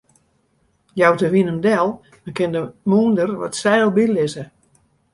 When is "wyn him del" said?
1.33-1.87